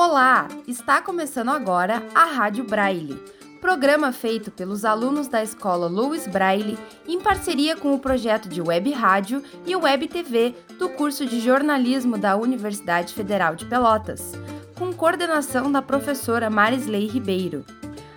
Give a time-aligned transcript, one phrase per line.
[0.00, 0.46] Olá!
[0.64, 3.20] Está começando agora a Rádio Braille,
[3.60, 8.92] programa feito pelos alunos da escola Louis Braille em parceria com o projeto de Web
[8.92, 14.34] Rádio e Web TV do curso de jornalismo da Universidade Federal de Pelotas,
[14.78, 17.64] com coordenação da professora Marisley Ribeiro.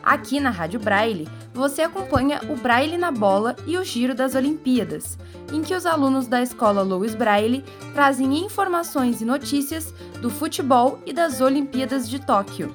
[0.03, 5.17] Aqui na Rádio Braille, você acompanha o Braille na Bola e o Giro das Olimpíadas,
[5.53, 11.13] em que os alunos da escola Louis Braille trazem informações e notícias do futebol e
[11.13, 12.73] das Olimpíadas de Tóquio.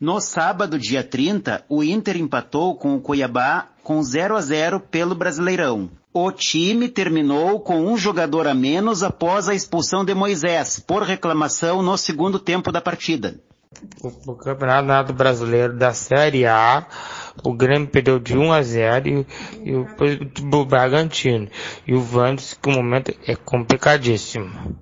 [0.00, 5.14] No sábado, dia 30, o Inter empatou com o Cuiabá com 0 a 0 pelo
[5.14, 5.90] Brasileirão.
[6.12, 11.82] O time terminou com um jogador a menos após a expulsão de Moisés, por reclamação
[11.82, 13.40] no segundo tempo da partida
[14.02, 16.86] o, o Campeonato Brasileiro da Série A,
[17.42, 19.26] o Grêmio perdeu de 1 a 0 e,
[19.64, 19.86] e o,
[20.52, 21.48] o Bragantino.
[21.86, 24.76] E o Vandes, que o momento é complicadíssimo.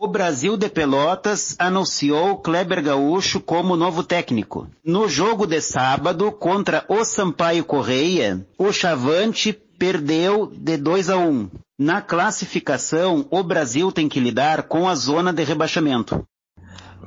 [0.00, 4.68] O Brasil de Pelotas anunciou Kleber Gaúcho como novo técnico.
[4.84, 11.50] No jogo de sábado contra o Sampaio Correia, o Chavante perdeu de 2 a 1.
[11.76, 16.24] Na classificação, o Brasil tem que lidar com a zona de rebaixamento.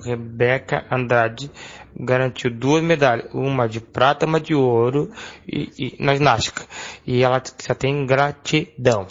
[0.04, 1.52] Rebeca Andrade
[1.96, 5.12] garantiu duas medalhas, uma de prata, uma de ouro
[5.48, 6.66] e, e, na ginástica.
[7.06, 9.08] E ela só tem gratidão.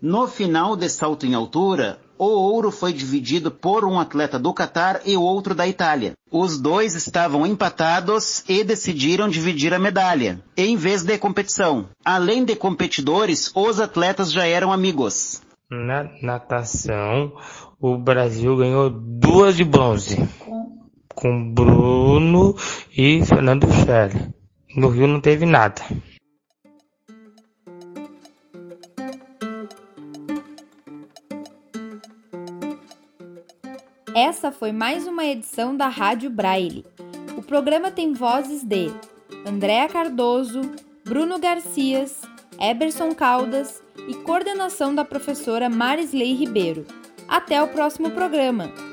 [0.00, 5.00] No final de salto em altura, o ouro foi dividido por um atleta do Catar
[5.04, 6.12] e outro da Itália.
[6.30, 11.88] Os dois estavam empatados e decidiram dividir a medalha, em vez de competição.
[12.04, 15.40] Além de competidores, os atletas já eram amigos.
[15.74, 17.32] Na natação,
[17.80, 20.16] o Brasil ganhou duas de bronze
[21.14, 22.54] com Bruno
[22.96, 24.32] e Fernando Schell.
[24.76, 25.82] No Rio não teve nada.
[34.14, 36.86] Essa foi mais uma edição da Rádio Braille.
[37.36, 38.92] O programa tem vozes de
[39.44, 40.60] Andréa Cardoso,
[41.04, 42.22] Bruno Garcias,
[42.60, 46.86] Eberson Caldas e coordenação da professora Marisley Ribeiro.
[47.28, 48.83] Até o próximo programa!